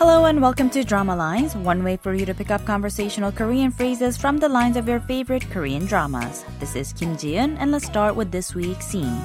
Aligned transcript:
Hello 0.00 0.24
and 0.24 0.40
welcome 0.40 0.70
to 0.70 0.82
Drama 0.82 1.14
Lines, 1.14 1.54
one 1.54 1.84
way 1.84 1.98
for 1.98 2.14
you 2.14 2.24
to 2.24 2.32
pick 2.32 2.50
up 2.50 2.64
conversational 2.64 3.30
Korean 3.30 3.70
phrases 3.70 4.16
from 4.16 4.38
the 4.38 4.48
lines 4.48 4.78
of 4.78 4.88
your 4.88 4.98
favorite 5.00 5.44
Korean 5.50 5.84
dramas. 5.84 6.42
This 6.58 6.74
is 6.74 6.94
Kim 6.94 7.18
Jiun, 7.18 7.58
and 7.60 7.70
let's 7.70 7.84
start 7.84 8.16
with 8.16 8.32
this 8.32 8.54
week's 8.54 8.86
scene. 8.86 9.20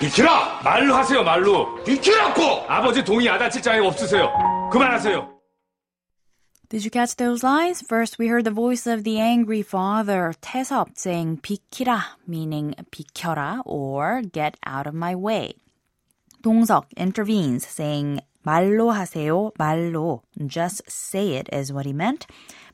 비키라! 0.00 0.60
말로 0.64 0.96
하세요, 0.96 1.22
말로. 1.22 1.72
비키라고! 1.84 2.66
아버지 2.66 3.04
동희 3.04 3.28
아다칠 3.28 3.62
없으세요. 3.80 4.32
그만하세요. 4.72 5.28
Did 6.68 6.82
you 6.82 6.90
catch 6.90 7.14
those 7.14 7.44
lines? 7.44 7.80
First, 7.80 8.18
we 8.18 8.26
heard 8.26 8.42
the 8.42 8.50
voice 8.50 8.88
of 8.88 9.04
the 9.04 9.20
angry 9.20 9.62
father, 9.62 10.34
Taesop, 10.40 10.98
saying 10.98 11.42
비키라, 11.42 12.18
meaning 12.26 12.74
비켜라 12.90 13.62
or 13.64 14.20
get 14.20 14.56
out 14.66 14.88
of 14.88 14.96
my 14.96 15.14
way. 15.14 15.54
동석 16.41 16.87
intervenes, 16.97 17.65
saying 17.65 18.21
말로 18.43 18.91
하세요, 18.91 19.51
말로. 19.57 20.21
Just 20.45 20.83
say 20.87 21.35
it 21.35 21.49
is 21.51 21.73
what 21.73 21.87
he 21.87 21.93
meant. 21.93 22.27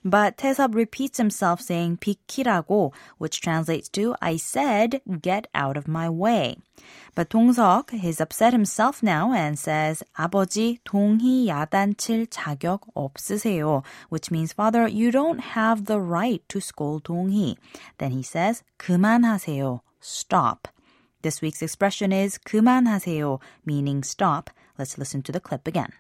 But 0.03 0.35
태섭 0.35 0.76
repeats 0.76 1.17
himself 1.17 1.62
saying 1.62 1.98
비키라고, 1.98 2.91
which 3.17 3.40
translates 3.40 3.88
to 3.90 4.16
I 4.21 4.35
said 4.35 4.99
get 5.21 5.48
out 5.55 5.77
of 5.77 5.88
my 5.88 6.09
way. 6.09 6.58
But 7.16 7.30
동석 7.30 7.94
is 7.94 8.20
upset 8.20 8.52
himself 8.52 9.02
now 9.02 9.31
and 9.31 9.58
says 9.58 10.03
아버지 10.17 10.80
동의 10.84 11.48
야단칠 11.48 12.27
자격 12.30 12.81
없으세요, 12.94 13.84
which 14.09 14.31
means 14.31 14.53
father 14.53 14.88
you 14.88 15.12
don't 15.12 15.55
have 15.55 15.85
the 15.85 16.02
right 16.02 16.44
to 16.49 16.59
scold 16.59 17.03
동희. 17.03 17.55
Then 17.99 18.12
he 18.12 18.24
says 18.24 18.63
그만하세요, 18.77 19.82
stop. 20.01 20.68
This 21.27 21.43
week's 21.43 21.60
expression 21.60 22.13
is 22.13 22.38
그만하세요, 22.38 23.41
meaning 23.66 24.05
stop. 24.05 24.49
Let's 24.79 24.96
listen 24.96 25.23
to 25.24 25.33
the 25.33 25.41
clip 25.41 25.66
again. 25.66 25.91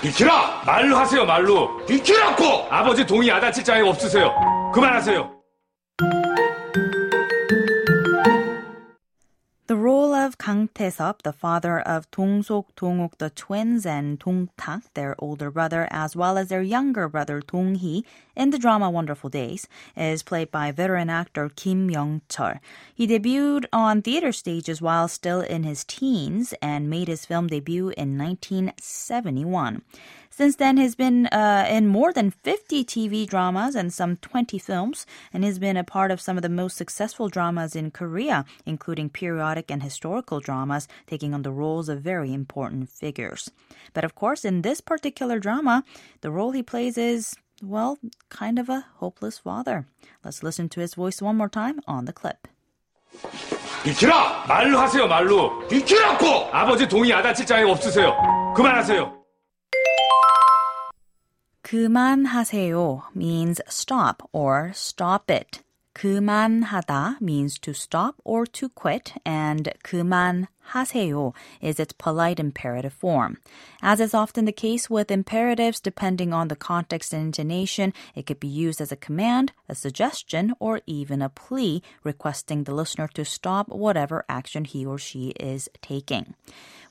비키라! 0.00 0.62
말로 0.64 0.96
하세요, 0.96 1.26
말로. 1.26 1.84
비키라고! 1.84 2.68
아버지 2.70 3.04
동의 3.04 3.32
자격 3.64 3.88
없으세요. 3.88 4.32
그만하세요. 4.72 5.37
Of 10.28 10.36
Kang 10.36 10.68
Tae-seop, 10.74 11.22
the 11.22 11.32
father 11.32 11.80
of 11.80 12.10
Dong-sok, 12.10 12.76
Dong-ok, 12.76 13.14
the 13.16 13.30
twins, 13.30 13.86
and 13.86 14.18
Dong-tak, 14.18 14.92
their 14.92 15.16
older 15.18 15.50
brother, 15.50 15.88
as 15.90 16.14
well 16.14 16.36
as 16.36 16.48
their 16.48 16.60
younger 16.60 17.08
brother 17.08 17.40
Dong-hee, 17.40 18.04
in 18.36 18.50
the 18.50 18.58
drama 18.58 18.90
Wonderful 18.90 19.30
Days, 19.30 19.66
is 19.96 20.22
played 20.22 20.50
by 20.50 20.70
veteran 20.70 21.08
actor 21.08 21.48
Kim 21.48 21.88
Young-chul. 21.88 22.60
He 22.94 23.06
debuted 23.06 23.64
on 23.72 24.02
theater 24.02 24.30
stages 24.32 24.82
while 24.82 25.08
still 25.08 25.40
in 25.40 25.62
his 25.62 25.82
teens 25.82 26.52
and 26.60 26.90
made 26.90 27.08
his 27.08 27.24
film 27.24 27.46
debut 27.46 27.88
in 27.96 28.18
1971. 28.18 29.80
Since 30.38 30.54
then, 30.54 30.76
he's 30.76 30.94
been 30.94 31.26
uh, 31.26 31.66
in 31.68 31.88
more 31.88 32.12
than 32.12 32.30
50 32.30 32.84
TV 32.84 33.26
dramas 33.26 33.74
and 33.74 33.92
some 33.92 34.18
20 34.18 34.56
films, 34.60 35.04
and 35.32 35.42
he's 35.42 35.58
been 35.58 35.76
a 35.76 35.82
part 35.82 36.12
of 36.12 36.20
some 36.20 36.36
of 36.38 36.42
the 36.42 36.48
most 36.48 36.76
successful 36.76 37.28
dramas 37.28 37.74
in 37.74 37.90
Korea, 37.90 38.44
including 38.64 39.10
periodic 39.10 39.68
and 39.68 39.82
historical 39.82 40.38
dramas, 40.38 40.86
taking 41.08 41.34
on 41.34 41.42
the 41.42 41.50
roles 41.50 41.88
of 41.88 42.02
very 42.02 42.32
important 42.32 42.88
figures. 42.88 43.50
But 43.94 44.04
of 44.04 44.14
course, 44.14 44.44
in 44.44 44.62
this 44.62 44.80
particular 44.80 45.40
drama, 45.40 45.82
the 46.20 46.30
role 46.30 46.52
he 46.52 46.62
plays 46.62 46.96
is, 46.96 47.34
well, 47.60 47.98
kind 48.28 48.60
of 48.60 48.68
a 48.68 48.86
hopeless 48.98 49.38
father. 49.38 49.88
Let's 50.24 50.44
listen 50.44 50.68
to 50.68 50.80
his 50.80 50.94
voice 50.94 51.20
one 51.20 51.36
more 51.36 51.48
time 51.48 51.80
on 51.88 52.04
the 52.04 52.12
clip. 52.12 52.46
비키라! 53.82 54.46
말로 54.46 54.78
하세요, 54.78 55.08
말로! 55.08 55.66
비키라고! 55.66 56.50
아버지 56.52 56.86
동희 56.86 57.12
아다칠 57.12 57.44
자격 57.44 57.70
없으세요. 57.70 58.14
그만하세요. 58.54 59.17
그만하세요 61.67 63.03
means 63.15 63.61
stop 63.67 64.27
or 64.31 64.71
stop 64.73 65.31
it. 65.31 65.61
그만하다 65.93 67.21
means 67.21 67.59
to 67.59 67.71
stop 67.71 68.15
or 68.23 68.45
to 68.45 68.69
quit, 68.69 69.13
and 69.25 69.69
그만 69.83 70.47
하세요 70.71 71.33
is 71.61 71.79
its 71.79 71.93
polite 71.93 72.39
imperative 72.39 72.93
form. 72.93 73.37
As 73.81 73.99
is 73.99 74.13
often 74.13 74.45
the 74.45 74.51
case 74.51 74.89
with 74.89 75.11
imperatives, 75.11 75.79
depending 75.79 76.33
on 76.33 76.47
the 76.47 76.55
context 76.55 77.13
and 77.13 77.25
intonation, 77.25 77.93
it 78.15 78.25
could 78.25 78.39
be 78.39 78.47
used 78.47 78.79
as 78.79 78.91
a 78.91 78.95
command, 78.95 79.51
a 79.67 79.75
suggestion, 79.75 80.53
or 80.59 80.81
even 80.85 81.21
a 81.21 81.29
plea 81.29 81.81
requesting 82.03 82.63
the 82.63 82.73
listener 82.73 83.07
to 83.13 83.25
stop 83.25 83.67
whatever 83.69 84.25
action 84.29 84.65
he 84.65 84.85
or 84.85 84.97
she 84.97 85.29
is 85.39 85.69
taking. 85.81 86.33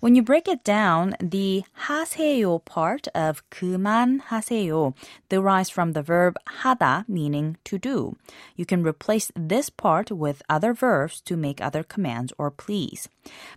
When 0.00 0.16
you 0.16 0.22
break 0.22 0.48
it 0.48 0.64
down, 0.64 1.14
the 1.20 1.62
하세요 1.86 2.64
part 2.64 3.06
of 3.14 3.48
그만하세요 3.50 4.94
derives 5.28 5.70
from 5.70 5.92
the 5.92 6.02
verb 6.02 6.36
하다, 6.64 7.08
meaning 7.08 7.56
to 7.62 7.78
do. 7.78 8.16
You 8.56 8.66
can 8.66 8.82
replace 8.82 9.30
this 9.36 9.70
part 9.70 10.10
with 10.10 10.42
other 10.50 10.74
verbs 10.74 11.20
to 11.20 11.36
make 11.36 11.60
other 11.60 11.84
commands 11.84 12.32
or 12.36 12.50
pleas. 12.50 13.08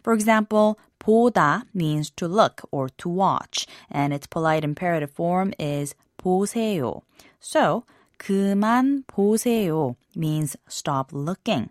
For 0.03 0.08
example, 0.13 0.77
보다 0.99 1.63
means 1.73 2.09
to 2.11 2.27
look 2.27 2.67
or 2.71 2.89
to 2.97 3.09
watch, 3.09 3.67
and 3.89 4.13
its 4.13 4.27
polite 4.27 4.63
imperative 4.63 5.11
form 5.11 5.53
is 5.59 5.95
보세요. 6.17 7.01
So, 7.39 7.83
그만 8.17 9.03
보세요 9.07 9.95
means 10.16 10.55
stop 10.67 11.11
looking. 11.11 11.69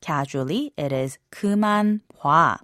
Casually, 0.00 0.72
it 0.76 0.92
is 0.92 1.18
그만 1.30 2.00
봐. 2.14 2.58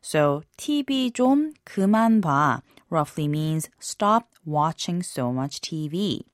So 0.00 0.42
TV 0.56 1.10
좀 1.10 1.52
그만 1.66 2.22
봐 2.22 2.62
roughly 2.88 3.28
means 3.28 3.68
stop 3.78 4.28
watching 4.46 5.02
so 5.02 5.32
much 5.32 5.60
TV. 5.60 6.24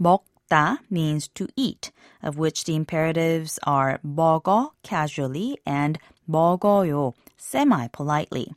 먹다 0.00 0.78
means 0.88 1.28
to 1.28 1.48
eat, 1.56 1.90
of 2.22 2.38
which 2.38 2.64
the 2.64 2.74
imperatives 2.74 3.58
are 3.64 3.98
먹어 4.02 4.70
casually 4.82 5.58
and 5.66 5.98
먹어요 6.28 7.12
semi-politely. 7.38 8.48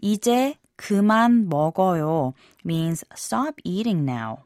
이제 0.00 0.56
그만 0.76 1.48
먹어요 1.48 2.34
means 2.64 3.04
stop 3.14 3.60
eating 3.64 4.04
now. 4.04 4.44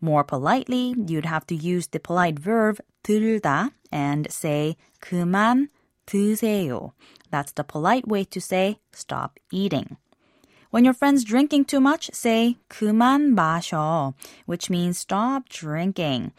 More 0.00 0.24
politely, 0.24 0.94
you'd 1.06 1.26
have 1.26 1.46
to 1.46 1.54
use 1.54 1.88
the 1.88 2.00
polite 2.00 2.38
verb 2.38 2.80
들다 3.02 3.70
and 3.92 4.30
say 4.30 4.76
그만 5.00 5.68
드세요. 6.06 6.92
That's 7.30 7.52
the 7.52 7.64
polite 7.64 8.08
way 8.08 8.24
to 8.24 8.40
say 8.40 8.78
stop 8.92 9.38
eating. 9.52 9.96
When 10.70 10.84
your 10.84 10.94
friend's 10.94 11.24
drinking 11.24 11.64
too 11.64 11.80
much, 11.80 12.10
say 12.12 12.56
그만 12.68 13.34
마셔, 13.34 14.14
which 14.46 14.70
means 14.70 14.98
stop 14.98 15.48
drinking. 15.48 16.32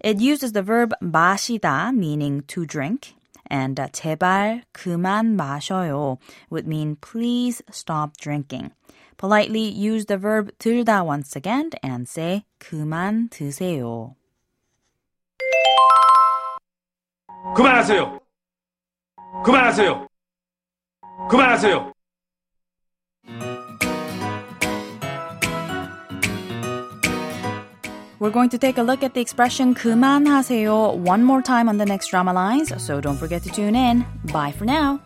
It 0.00 0.20
uses 0.20 0.52
the 0.52 0.62
verb 0.62 0.94
마시다, 1.02 1.94
meaning 1.94 2.42
to 2.48 2.64
drink, 2.64 3.14
and 3.48 3.80
uh, 3.80 3.88
제발 3.92 4.62
그만 4.72 5.36
마셔요 5.36 6.18
would 6.50 6.66
mean 6.66 6.96
please 6.96 7.62
stop 7.70 8.16
drinking. 8.16 8.72
Politely 9.16 9.68
use 9.68 10.06
the 10.06 10.18
verb 10.18 10.50
들다 10.58 11.04
once 11.04 11.36
again 11.36 11.70
and 11.82 12.08
say 12.08 12.44
그만 12.58 13.28
드세요. 13.30 14.16
그만하세요. 17.54 18.20
그만하세요. 19.44 20.08
그만하세요. 21.30 21.92
We're 28.18 28.30
going 28.30 28.50
to 28.50 28.58
take 28.58 28.78
a 28.78 28.82
look 28.82 29.02
at 29.02 29.14
the 29.14 29.20
expression 29.20 29.74
그만하세요 29.74 30.96
one 30.98 31.24
more 31.24 31.42
time 31.42 31.68
on 31.68 31.78
the 31.78 31.86
next 31.86 32.08
drama 32.08 32.32
lines, 32.32 32.72
so 32.82 33.00
don't 33.00 33.16
forget 33.16 33.42
to 33.42 33.50
tune 33.50 33.74
in. 33.74 34.04
Bye 34.32 34.52
for 34.52 34.64
now. 34.64 35.00